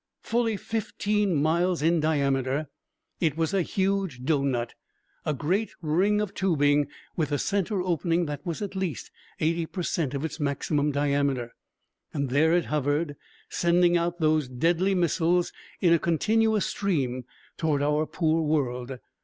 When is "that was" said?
8.25-8.63